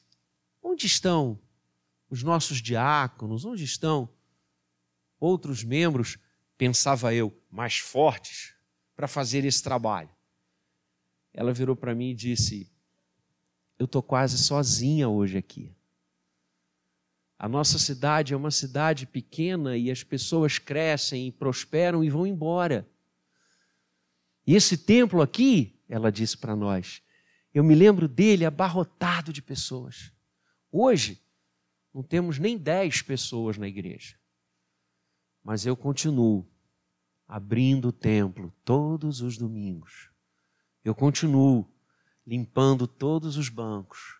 onde 0.61 0.88
estão 0.88 1.38
os 2.11 2.25
nossos 2.25 2.61
diáconos? 2.61 3.44
Onde 3.44 3.62
estão 3.62 4.09
outros 5.25 5.64
membros, 5.64 6.19
pensava 6.57 7.14
eu, 7.14 7.37
mais 7.50 7.78
fortes 7.78 8.54
para 8.95 9.09
fazer 9.09 9.45
esse 9.45 9.62
trabalho? 9.62 10.11
Ela 11.33 11.52
virou 11.52 11.75
para 11.75 11.95
mim 11.95 12.11
e 12.11 12.14
disse: 12.14 12.71
eu 13.78 13.87
estou 13.87 14.02
quase 14.02 14.38
sozinha 14.38 15.09
hoje 15.09 15.37
aqui. 15.37 15.75
A 17.38 17.49
nossa 17.49 17.78
cidade 17.78 18.33
é 18.33 18.37
uma 18.37 18.50
cidade 18.50 19.07
pequena 19.07 19.76
e 19.76 19.90
as 19.90 20.02
pessoas 20.02 20.59
crescem 20.59 21.31
prosperam 21.33 22.04
e 22.04 22.09
vão 22.09 22.26
embora. 22.26 22.88
E 24.47 24.54
esse 24.54 24.78
templo 24.78 25.21
aqui, 25.21 25.78
ela 25.88 26.12
disse 26.12 26.38
para 26.38 26.54
nós, 26.54 27.02
eu 27.52 27.64
me 27.64 27.75
lembro 27.75 28.07
dele 28.07 28.45
abarrotado 28.45 29.33
de 29.33 29.43
pessoas. 29.43 30.12
Hoje, 30.71 31.21
não 31.93 32.02
temos 32.02 32.38
nem 32.38 32.57
dez 32.57 33.02
pessoas 33.02 33.57
na 33.57 33.69
igreja. 33.69 34.16
Mas 35.45 35.67
eu 35.67 35.77
continuo 35.77 36.51
abrindo 37.29 37.89
o 37.89 37.93
templo 37.93 38.51
todos 38.65 39.21
os 39.21 39.37
domingos. 39.37 40.11
Eu 40.83 40.95
continuo 40.95 41.71
limpando 42.27 42.87
todos 42.87 43.37
os 43.37 43.51
bancos. 43.51 44.19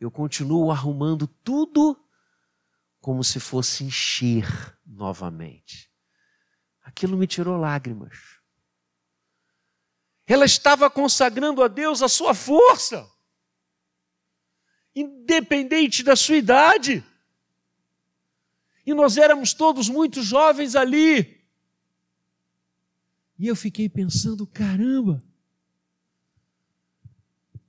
Eu 0.00 0.10
continuo 0.10 0.70
arrumando 0.72 1.28
tudo 1.28 1.96
como 3.00 3.22
se 3.22 3.38
fosse 3.38 3.84
encher 3.84 4.46
novamente. 4.84 5.88
Aquilo 6.82 7.16
me 7.16 7.26
tirou 7.26 7.56
lágrimas. 7.56 8.40
Ela 10.26 10.44
estava 10.44 10.90
consagrando 10.90 11.62
a 11.62 11.68
Deus 11.68 12.02
a 12.02 12.08
sua 12.08 12.34
força, 12.34 13.08
independente 14.94 16.02
da 16.02 16.16
sua 16.16 16.36
idade. 16.36 17.04
E 18.86 18.94
nós 18.94 19.16
éramos 19.16 19.52
todos 19.52 19.88
muito 19.88 20.22
jovens 20.22 20.76
ali. 20.76 21.44
E 23.36 23.48
eu 23.48 23.56
fiquei 23.56 23.88
pensando: 23.88 24.46
caramba, 24.46 25.22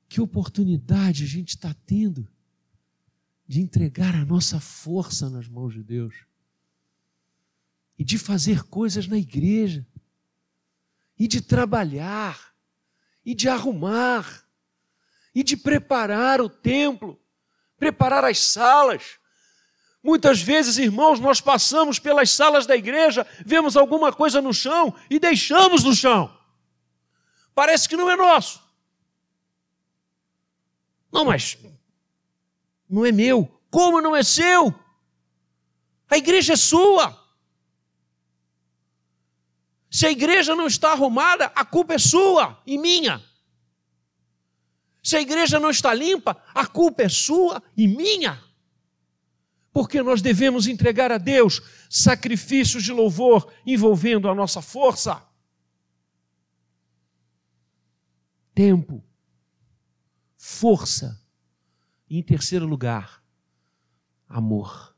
que 0.07 0.21
oportunidade 0.21 1.23
a 1.23 1.27
gente 1.27 1.49
está 1.49 1.73
tendo 1.85 2.27
de 3.47 3.61
entregar 3.61 4.13
a 4.13 4.23
nossa 4.23 4.59
força 4.59 5.29
nas 5.29 5.47
mãos 5.47 5.73
de 5.73 5.83
Deus 5.83 6.13
e 7.97 8.03
de 8.03 8.17
fazer 8.17 8.63
coisas 8.63 9.07
na 9.07 9.17
igreja 9.17 9.85
e 11.17 11.27
de 11.27 11.41
trabalhar 11.41 12.53
e 13.25 13.33
de 13.33 13.49
arrumar 13.49 14.45
e 15.33 15.43
de 15.43 15.57
preparar 15.57 16.41
o 16.41 16.49
templo, 16.49 17.19
preparar 17.77 18.23
as 18.23 18.39
salas. 18.39 19.19
Muitas 20.03 20.41
vezes, 20.41 20.77
irmãos, 20.77 21.19
nós 21.19 21.41
passamos 21.41 21.99
pelas 21.99 22.29
salas 22.29 22.65
da 22.65 22.75
igreja, 22.75 23.25
vemos 23.45 23.75
alguma 23.75 24.13
coisa 24.13 24.41
no 24.41 24.53
chão 24.53 24.93
e 25.09 25.19
deixamos 25.19 25.83
no 25.83 25.93
chão. 25.93 26.35
Parece 27.53 27.89
que 27.89 27.97
não 27.97 28.09
é 28.09 28.15
nosso. 28.15 28.61
Não, 31.11 31.25
mas 31.25 31.57
não 32.89 33.05
é 33.05 33.11
meu. 33.11 33.51
Como 33.69 34.01
não 34.01 34.15
é 34.15 34.23
seu? 34.23 34.73
A 36.09 36.17
igreja 36.17 36.53
é 36.53 36.57
sua. 36.57 37.27
Se 39.89 40.05
a 40.05 40.11
igreja 40.11 40.55
não 40.55 40.67
está 40.67 40.91
arrumada, 40.91 41.51
a 41.55 41.65
culpa 41.65 41.95
é 41.95 41.97
sua 41.97 42.61
e 42.65 42.77
minha. 42.77 43.23
Se 45.03 45.17
a 45.17 45.21
igreja 45.21 45.59
não 45.59 45.69
está 45.69 45.93
limpa, 45.93 46.41
a 46.53 46.67
culpa 46.67 47.03
é 47.03 47.09
sua 47.09 47.63
e 47.75 47.87
minha. 47.87 48.46
Porque 49.77 50.01
nós 50.01 50.23
devemos 50.23 50.65
entregar 50.65 51.11
a 51.11 51.19
Deus 51.19 51.61
sacrifícios 51.87 52.83
de 52.83 52.91
louvor 52.91 53.53
envolvendo 53.63 54.27
a 54.27 54.33
nossa 54.33 54.59
força. 54.59 55.23
Tempo 58.55 59.05
força. 60.35 61.23
E 62.09 62.17
em 62.17 62.23
terceiro 62.23 62.65
lugar, 62.65 63.23
amor. 64.27 64.97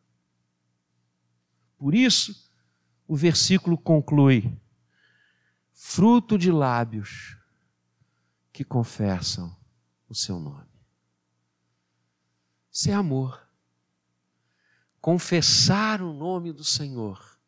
Por 1.77 1.93
isso, 1.93 2.49
o 3.05 3.17
versículo 3.17 3.77
conclui: 3.77 4.57
fruto 5.73 6.37
de 6.37 6.53
lábios 6.53 7.35
que 8.53 8.63
confessam 8.63 9.53
o 10.07 10.15
seu 10.15 10.39
nome. 10.39 10.71
Isso 12.71 12.89
é 12.89 12.93
amor. 12.93 13.48
Confessar 15.01 16.01
o 16.01 16.13
nome 16.13 16.51
do 16.51 16.63
Senhor, 16.63 17.39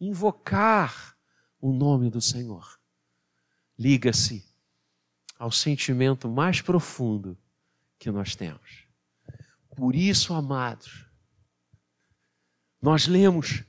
invocar 0.00 1.16
o 1.60 1.72
nome 1.72 2.10
do 2.10 2.20
Senhor, 2.20 2.78
liga-se 3.78 4.44
ao 5.38 5.52
sentimento 5.52 6.28
mais 6.28 6.60
profundo 6.60 7.38
que 7.98 8.10
nós 8.10 8.34
temos. 8.34 8.84
Por 9.76 9.94
isso, 9.94 10.34
amados, 10.34 11.06
nós 12.82 13.06
lemos 13.06 13.62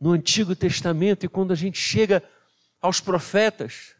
no 0.00 0.12
Antigo 0.12 0.56
Testamento 0.56 1.24
e 1.24 1.28
quando 1.28 1.52
a 1.52 1.54
gente 1.54 1.78
chega 1.78 2.22
aos 2.80 3.00
profetas, 3.00 3.94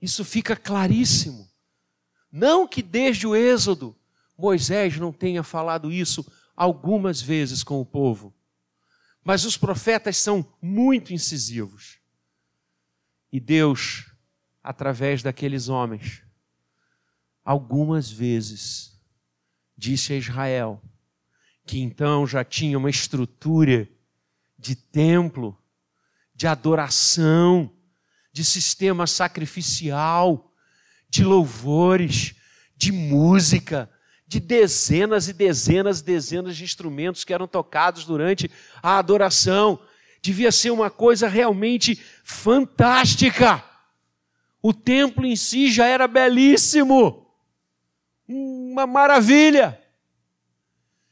isso 0.00 0.24
fica 0.24 0.56
claríssimo. 0.56 1.48
Não 2.30 2.66
que 2.66 2.82
desde 2.82 3.26
o 3.26 3.36
Êxodo 3.36 3.96
Moisés 4.36 4.98
não 4.98 5.12
tenha 5.12 5.42
falado 5.42 5.90
isso 5.90 6.26
algumas 6.56 7.20
vezes 7.20 7.62
com 7.62 7.80
o 7.80 7.86
povo, 7.86 8.34
mas 9.22 9.44
os 9.44 9.56
profetas 9.56 10.16
são 10.16 10.46
muito 10.60 11.12
incisivos. 11.12 11.98
E 13.30 13.38
Deus 13.38 14.06
através 14.66 15.22
daqueles 15.22 15.68
homens, 15.68 16.24
algumas 17.44 18.10
vezes 18.10 19.00
disse 19.78 20.12
a 20.12 20.16
Israel, 20.16 20.82
que 21.64 21.78
então 21.78 22.26
já 22.26 22.42
tinha 22.42 22.76
uma 22.76 22.90
estrutura 22.90 23.88
de 24.58 24.74
templo, 24.74 25.56
de 26.34 26.48
adoração, 26.48 27.72
de 28.32 28.44
sistema 28.44 29.06
sacrificial, 29.06 30.52
de 31.08 31.22
louvores, 31.22 32.34
de 32.76 32.90
música, 32.90 33.88
de 34.26 34.40
dezenas 34.40 35.28
e 35.28 35.32
dezenas 35.32 36.00
e 36.00 36.04
dezenas 36.04 36.56
de 36.56 36.64
instrumentos 36.64 37.24
que 37.24 37.32
eram 37.32 37.46
tocados 37.46 38.04
durante 38.04 38.50
a 38.82 38.98
adoração. 38.98 39.78
Devia 40.20 40.50
ser 40.50 40.70
uma 40.70 40.90
coisa 40.90 41.28
realmente 41.28 42.02
fantástica. 42.24 43.62
O 44.60 44.74
templo 44.74 45.24
em 45.24 45.36
si 45.36 45.70
já 45.70 45.86
era 45.86 46.08
belíssimo, 46.08 47.30
uma 48.26 48.86
maravilha. 48.86 49.80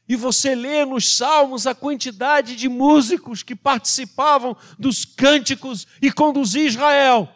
E 0.07 0.15
você 0.15 0.53
lê 0.53 0.83
nos 0.83 1.15
salmos 1.15 1.65
a 1.65 1.73
quantidade 1.73 2.55
de 2.55 2.67
músicos 2.67 3.41
que 3.41 3.55
participavam 3.55 4.55
dos 4.77 5.05
cânticos 5.05 5.87
e 6.01 6.11
conduzir 6.11 6.65
Israel. 6.65 7.33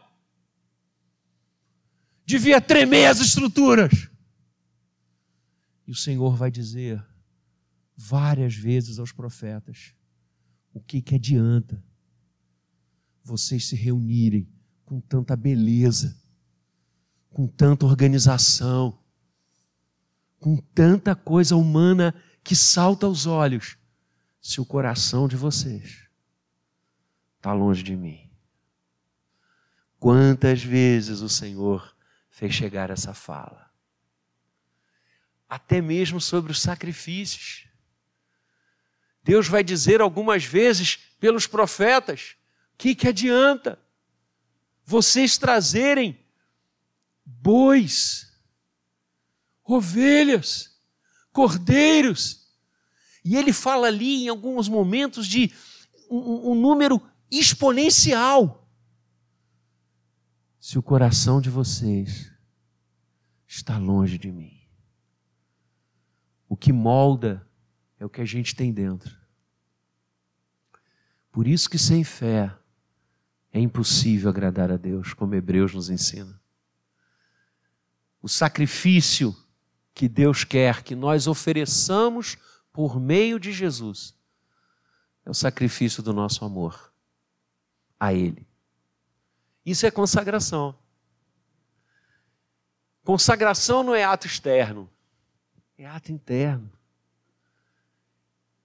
Devia 2.26 2.60
tremer 2.60 3.08
as 3.08 3.22
estruturas. 3.22 4.09
E 5.90 5.92
o 5.92 5.96
Senhor 5.96 6.36
vai 6.36 6.52
dizer 6.52 7.04
várias 7.98 8.54
vezes 8.54 9.00
aos 9.00 9.12
profetas: 9.12 9.96
o 10.72 10.80
que, 10.80 11.02
que 11.02 11.16
adianta 11.16 11.84
vocês 13.24 13.68
se 13.68 13.76
reunirem 13.76 14.48
com 14.86 15.02
tanta 15.02 15.36
beleza, 15.36 16.16
com 17.32 17.48
tanta 17.48 17.88
organização, 17.88 19.00
com 20.40 20.58
tanta 20.58 21.16
coisa 21.16 21.56
humana 21.56 22.14
que 22.44 22.56
salta 22.56 23.08
aos 23.08 23.26
olhos, 23.26 23.76
se 24.40 24.62
o 24.62 24.66
coração 24.68 25.28
de 25.28 25.36
vocês 25.36 26.08
está 27.38 27.52
longe 27.52 27.82
de 27.82 27.96
mim. 27.96 28.30
Quantas 29.98 30.64
vezes 30.64 31.22
o 31.22 31.30
Senhor 31.30 31.98
fez 32.30 32.54
chegar 32.54 32.92
essa 32.92 33.12
fala? 33.12 33.69
Até 35.50 35.82
mesmo 35.82 36.22
sobre 36.22 36.52
os 36.52 36.62
sacrifícios. 36.62 37.66
Deus 39.24 39.48
vai 39.48 39.64
dizer 39.64 40.00
algumas 40.00 40.46
vezes 40.46 40.98
pelos 41.20 41.48
profetas: 41.48 42.36
que, 42.80 42.96
que 42.96 43.10
adianta 43.10 43.78
vocês 44.86 45.38
trazerem 45.38 46.18
bois, 47.26 48.32
ovelhas, 49.64 50.80
cordeiros? 51.32 52.48
E 53.24 53.36
ele 53.36 53.52
fala 53.52 53.88
ali 53.88 54.24
em 54.24 54.30
alguns 54.30 54.70
momentos 54.70 55.28
de 55.28 55.54
um, 56.10 56.52
um 56.52 56.56
número 56.56 57.02
exponencial. 57.30 58.68
Se 60.60 60.80
o 60.80 60.82
coração 60.82 61.42
de 61.42 61.50
vocês 61.50 62.32
está 63.46 63.78
longe 63.78 64.18
de 64.18 64.32
mim, 64.32 64.59
o 66.50 66.58
que 66.58 66.74
molda 66.74 67.48
é 68.00 68.06
o 68.06 68.10
que 68.10 68.20
a 68.20 68.26
gente 68.26 68.56
tem 68.56 68.74
dentro. 68.74 69.16
Por 71.32 71.48
isso 71.48 71.70
que 71.70 71.78
sem 71.78 72.04
fé 72.04 72.54
é 73.54 73.60
impossível 73.60 74.30
agradar 74.30 74.72
a 74.72 74.78
Deus, 74.78 75.14
como 75.14 75.36
Hebreus 75.36 75.74
nos 75.76 75.90
ensina. 75.90 76.42
O 78.22 78.28
sacrifício 78.28 79.36
que 79.94 80.10
Deus 80.10 80.44
quer 80.44 80.82
que 80.82 80.96
nós 80.96 81.28
ofereçamos 81.28 82.36
por 82.74 83.00
meio 83.00 83.40
de 83.40 83.52
Jesus 83.52 84.16
é 85.26 85.30
o 85.30 85.34
sacrifício 85.34 86.02
do 86.02 86.12
nosso 86.12 86.44
amor 86.44 86.92
a 88.00 88.14
Ele. 88.14 88.48
Isso 89.66 89.86
é 89.86 89.92
consagração. 89.92 90.76
Consagração 93.04 93.84
não 93.84 93.94
é 93.94 94.04
ato 94.04 94.26
externo, 94.26 94.90
é 95.80 95.86
ato 95.86 96.12
interno. 96.12 96.70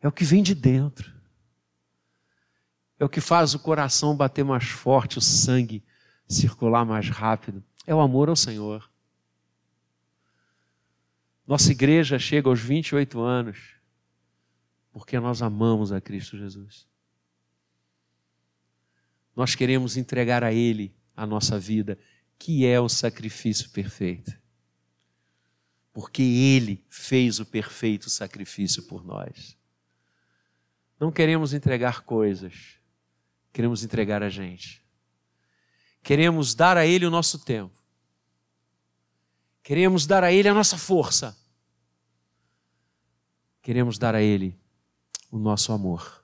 É 0.01 0.09
o 0.09 0.13
que 0.13 0.25
vem 0.25 0.43
de 0.43 0.53
dentro. 0.53 1.15
É 2.99 3.05
o 3.05 3.09
que 3.09 3.21
faz 3.21 3.55
o 3.55 3.59
coração 3.61 4.17
bater 4.17 4.45
mais 4.45 4.65
forte, 4.65 5.17
o 5.17 5.21
sangue 5.21 5.83
circular 6.29 6.85
mais 6.85 7.09
rápido. 7.09 7.63
É 7.87 7.95
o 7.95 8.01
amor 8.01 8.29
ao 8.29 8.35
Senhor. 8.35 8.91
Nossa 11.47 11.71
igreja 11.71 12.19
chega 12.19 12.49
aos 12.49 12.61
28 12.61 13.21
anos 13.21 13.75
porque 14.91 15.19
nós 15.21 15.41
amamos 15.41 15.93
a 15.93 16.01
Cristo 16.01 16.37
Jesus. 16.37 16.85
Nós 19.37 19.55
queremos 19.55 19.97
entregar 19.97 20.43
a 20.43 20.53
Ele 20.53 20.93
a 21.17 21.25
nossa 21.25 21.61
vida, 21.61 21.97
que 22.39 22.67
é 22.67 22.81
o 22.81 22.89
sacrifício 22.89 23.71
perfeito. 23.71 24.44
Porque 25.95 26.23
Ele 26.23 26.85
fez 26.91 27.39
o 27.39 27.47
perfeito 27.47 28.11
sacrifício 28.11 28.83
por 28.83 29.05
nós. 29.05 29.57
Não 30.99 31.13
queremos 31.13 31.55
entregar 31.55 32.03
coisas, 32.03 32.81
queremos 33.53 33.85
entregar 33.85 34.21
a 34.21 34.29
gente. 34.29 34.85
Queremos 36.03 36.55
dar 36.55 36.77
a 36.77 36.85
Ele 36.85 37.07
o 37.07 37.11
nosso 37.11 37.39
tempo. 37.39 37.81
Queremos 39.63 40.05
dar 40.05 40.25
a 40.25 40.33
Ele 40.33 40.49
a 40.49 40.53
nossa 40.53 40.77
força. 40.77 41.39
Queremos 43.63 43.97
dar 43.97 44.17
a 44.17 44.21
Ele 44.21 44.61
o 45.31 45.39
nosso 45.39 45.73
amor. 45.73 46.23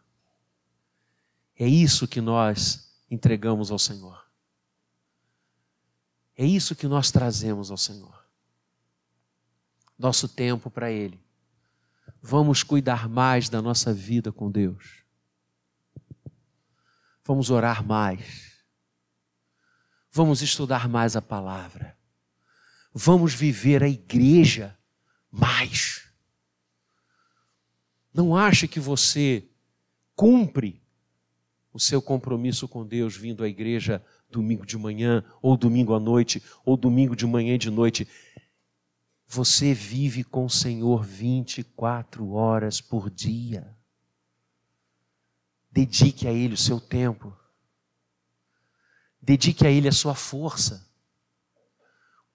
É 1.56 1.66
isso 1.66 2.08
que 2.08 2.20
nós 2.20 2.92
entregamos 3.08 3.70
ao 3.70 3.78
Senhor. 3.78 4.26
É 6.36 6.44
isso 6.44 6.74
que 6.74 6.88
nós 6.88 7.10
trazemos 7.10 7.70
ao 7.70 7.76
Senhor. 7.76 8.29
Nosso 10.00 10.26
tempo 10.26 10.70
para 10.70 10.90
Ele. 10.90 11.20
Vamos 12.22 12.62
cuidar 12.62 13.06
mais 13.06 13.50
da 13.50 13.60
nossa 13.60 13.92
vida 13.92 14.32
com 14.32 14.50
Deus. 14.50 15.04
Vamos 17.22 17.50
orar 17.50 17.86
mais. 17.86 18.64
Vamos 20.10 20.40
estudar 20.40 20.88
mais 20.88 21.16
a 21.16 21.20
palavra. 21.20 21.94
Vamos 22.94 23.34
viver 23.34 23.82
a 23.82 23.88
igreja 23.90 24.74
mais. 25.30 26.10
Não 28.12 28.34
ache 28.34 28.66
que 28.66 28.80
você 28.80 29.46
cumpre 30.16 30.82
o 31.74 31.78
seu 31.78 32.00
compromisso 32.00 32.66
com 32.66 32.86
Deus 32.86 33.18
vindo 33.18 33.44
à 33.44 33.48
igreja 33.48 34.02
domingo 34.30 34.64
de 34.64 34.78
manhã, 34.78 35.22
ou 35.42 35.58
domingo 35.58 35.92
à 35.92 36.00
noite, 36.00 36.42
ou 36.64 36.74
domingo 36.74 37.14
de 37.14 37.26
manhã 37.26 37.54
e 37.54 37.58
de 37.58 37.70
noite. 37.70 38.08
Você 39.32 39.72
vive 39.72 40.24
com 40.24 40.44
o 40.44 40.50
Senhor 40.50 41.04
24 41.04 42.32
horas 42.32 42.80
por 42.80 43.08
dia. 43.08 43.76
Dedique 45.70 46.26
a 46.26 46.32
Ele 46.32 46.54
o 46.54 46.58
seu 46.58 46.80
tempo. 46.80 47.32
Dedique 49.22 49.64
a 49.64 49.70
Ele 49.70 49.86
a 49.86 49.92
sua 49.92 50.16
força. 50.16 50.84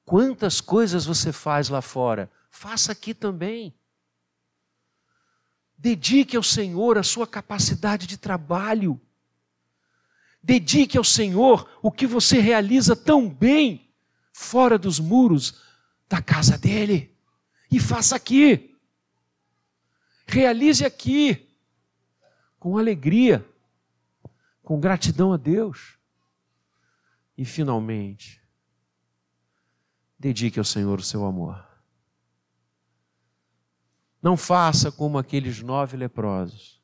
Quantas 0.05 0.61
coisas 0.61 1.05
você 1.05 1.33
faz 1.33 1.67
lá 1.67 1.81
fora, 1.81 2.31
faça 2.49 2.93
aqui 2.93 3.13
também. 3.13 3.77
Dedique 5.77 6.37
ao 6.37 6.43
Senhor 6.43 6.97
a 6.97 7.03
sua 7.03 7.27
capacidade 7.27 8.07
de 8.07 8.15
trabalho. 8.15 9.01
Dedique 10.41 10.97
ao 10.97 11.03
Senhor 11.03 11.69
o 11.81 11.91
que 11.91 12.07
você 12.07 12.39
realiza 12.39 12.95
tão 12.95 13.27
bem 13.27 13.93
fora 14.31 14.77
dos 14.77 14.97
muros 14.97 15.64
da 16.07 16.21
casa 16.21 16.57
dele. 16.57 17.15
E 17.71 17.79
faça 17.79 18.15
aqui. 18.15 18.75
Realize 20.27 20.85
aqui. 20.85 21.57
Com 22.59 22.77
alegria. 22.77 23.47
Com 24.61 24.79
gratidão 24.79 25.33
a 25.33 25.37
Deus. 25.37 25.97
E 27.37 27.43
finalmente, 27.43 28.41
dedique 30.17 30.57
ao 30.57 30.65
Senhor 30.65 30.99
o 30.99 31.03
seu 31.03 31.25
amor. 31.25 31.63
Não 34.21 34.35
faça 34.35 34.91
como 34.91 35.19
aqueles 35.19 35.61
nove 35.61 35.95
leprosos, 35.95 36.81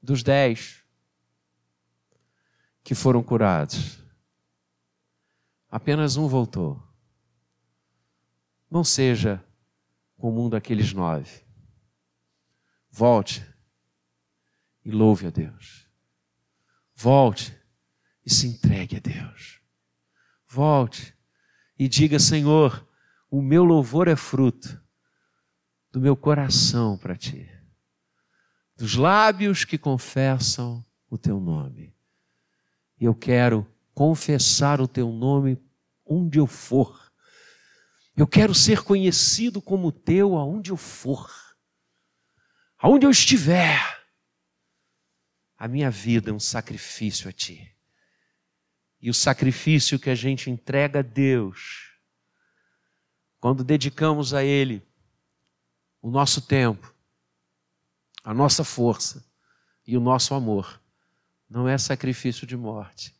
dos 0.00 0.22
dez 0.22 0.84
que 2.84 2.94
foram 2.94 3.24
curados. 3.24 3.98
Apenas 5.68 6.16
um 6.16 6.28
voltou. 6.28 6.85
Não 8.70 8.82
seja 8.82 9.44
como 10.16 10.44
um 10.44 10.48
daqueles 10.48 10.92
nove. 10.92 11.44
Volte 12.90 13.46
e 14.84 14.90
louve 14.90 15.26
a 15.26 15.30
Deus. 15.30 15.86
Volte 16.94 17.56
e 18.24 18.32
se 18.32 18.46
entregue 18.46 18.96
a 18.96 19.00
Deus. 19.00 19.60
Volte 20.48 21.14
e 21.78 21.88
diga: 21.88 22.18
Senhor, 22.18 22.86
o 23.30 23.42
meu 23.42 23.64
louvor 23.64 24.08
é 24.08 24.16
fruto 24.16 24.80
do 25.92 26.00
meu 26.00 26.16
coração 26.16 26.96
para 26.96 27.16
ti, 27.16 27.48
dos 28.76 28.94
lábios 28.94 29.64
que 29.64 29.78
confessam 29.78 30.84
o 31.08 31.18
teu 31.18 31.40
nome. 31.40 31.94
E 32.98 33.04
eu 33.04 33.14
quero 33.14 33.66
confessar 33.94 34.80
o 34.80 34.88
teu 34.88 35.10
nome 35.10 35.58
onde 36.04 36.38
eu 36.38 36.46
for. 36.46 37.05
Eu 38.16 38.26
quero 38.26 38.54
ser 38.54 38.82
conhecido 38.82 39.60
como 39.60 39.92
teu 39.92 40.36
aonde 40.36 40.70
eu 40.70 40.76
for. 40.76 41.30
Aonde 42.78 43.04
eu 43.04 43.10
estiver. 43.10 43.78
A 45.58 45.68
minha 45.68 45.90
vida 45.90 46.30
é 46.30 46.32
um 46.32 46.40
sacrifício 46.40 47.28
a 47.28 47.32
ti. 47.32 47.76
E 49.00 49.10
o 49.10 49.14
sacrifício 49.14 49.98
que 49.98 50.08
a 50.08 50.14
gente 50.14 50.50
entrega 50.50 51.00
a 51.00 51.02
Deus, 51.02 51.92
quando 53.38 53.62
dedicamos 53.62 54.32
a 54.32 54.42
Ele 54.42 54.82
o 56.00 56.10
nosso 56.10 56.40
tempo, 56.40 56.94
a 58.24 58.32
nossa 58.32 58.64
força 58.64 59.24
e 59.86 59.96
o 59.96 60.00
nosso 60.00 60.34
amor. 60.34 60.80
Não 61.48 61.68
é 61.68 61.76
sacrifício 61.78 62.46
de 62.46 62.56
morte, 62.56 63.14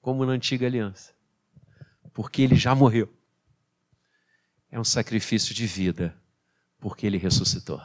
como 0.00 0.26
na 0.26 0.32
antiga 0.32 0.66
aliança, 0.66 1.14
porque 2.12 2.42
ele 2.42 2.56
já 2.56 2.74
morreu. 2.74 3.19
É 4.70 4.78
um 4.78 4.84
sacrifício 4.84 5.54
de 5.54 5.66
vida, 5.66 6.16
porque 6.78 7.06
ele 7.06 7.18
ressuscitou. 7.18 7.80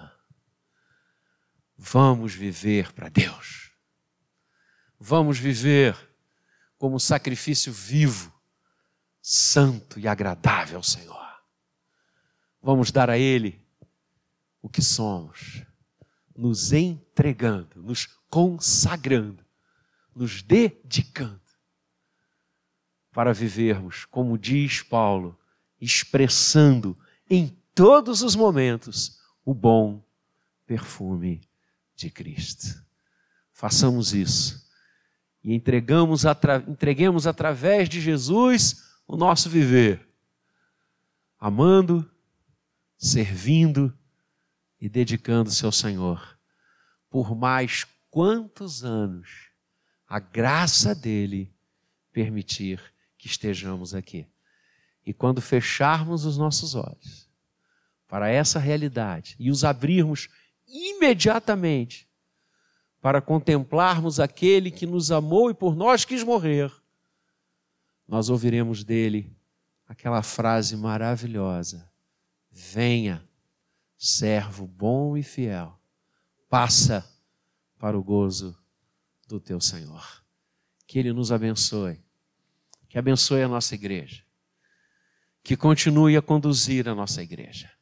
Vamos 1.78 2.34
viver 2.34 2.94
para 2.94 3.10
Deus. 3.10 3.72
Vamos 5.00 5.38
viver 5.38 5.98
como 6.78 7.00
sacrifício 7.00 7.74
vivo, 7.74 8.34
santo 9.22 10.00
e 10.00 10.08
agradável 10.08 10.78
ao 10.78 10.84
Senhor. 10.84 11.26
Vamos 12.62 12.92
dar 12.92 13.10
a 13.10 13.18
Ele 13.18 13.64
o 14.62 14.70
que 14.70 14.82
somos, 14.82 15.64
nos 16.36 16.72
entregando, 16.72 17.82
nos 17.82 18.08
consagrando, 18.30 19.46
nos 20.16 20.42
dedicando 20.42 21.42
para 23.12 23.34
vivermos, 23.34 24.06
como 24.06 24.38
diz 24.38 24.82
Paulo, 24.82 25.40
expressando 25.86 26.98
em 27.30 27.56
todos 27.74 28.22
os 28.22 28.36
momentos 28.36 29.20
o 29.44 29.54
bom 29.54 30.04
perfume 30.66 31.42
de 31.96 32.10
Cristo. 32.10 32.84
Façamos 33.52 34.14
isso 34.14 34.66
e 35.44 35.54
entregamos 35.54 36.26
atra... 36.26 36.64
entreguemos 36.68 37.28
através 37.28 37.88
de 37.88 38.02
Jesus 38.02 38.84
o 39.08 39.16
nosso 39.16 39.50
viver, 39.50 40.08
amando, 41.40 42.10
servindo 42.98 43.96
e 44.82 44.90
dedicando-se 44.90 45.64
ao 45.64 45.72
Senhor 45.72 46.36
por 47.10 47.36
mais 47.36 47.86
quantos 48.10 48.84
anos 48.84 49.50
a 50.08 50.20
graça 50.20 50.94
dele 50.94 51.54
permitir 52.12 52.82
que 53.18 53.28
estejamos 53.28 53.94
aqui. 53.96 54.28
E 55.06 55.14
quando 55.14 55.42
fecharmos 55.42 56.26
os 56.26 56.38
nossos 56.38 56.76
olhos 56.76 57.30
para 58.08 58.30
essa 58.30 58.60
realidade 58.60 59.36
e 59.40 59.52
os 59.52 59.64
abrirmos 59.64 60.28
imediatamente 60.68 62.08
para 63.02 63.22
contemplarmos 63.22 64.20
aquele 64.20 64.72
que 64.72 64.88
nos 64.88 65.12
amou 65.12 65.52
e 65.52 65.54
por 65.54 65.76
nós 65.76 66.06
quis 66.06 66.24
morrer, 66.24 66.72
nós 68.08 68.30
ouviremos 68.30 68.84
dele 68.84 69.36
aquela 69.88 70.24
frase 70.24 70.76
maravilhosa: 70.76 71.88
Venha, 72.50 73.24
servo 73.96 74.66
bom 74.66 75.16
e 75.16 75.22
fiel, 75.22 75.80
passa 76.50 77.08
para 77.78 77.98
o 77.98 78.04
gozo 78.04 78.58
do 79.28 79.40
teu 79.40 79.62
Senhor. 79.62 80.24
Que 80.88 80.98
ele 80.98 81.14
nos 81.14 81.32
abençoe, 81.32 82.04
que 82.90 82.98
abençoe 82.98 83.44
a 83.44 83.48
nossa 83.48 83.76
igreja, 83.76 84.25
que 85.46 85.56
continue 85.56 86.18
a 86.18 86.24
conduzir 86.24 86.90
a 86.90 86.96
nossa 86.96 87.22
igreja 87.22 87.70